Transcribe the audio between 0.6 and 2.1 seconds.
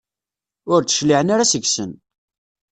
Ur d-cliɛen ara seg-sen.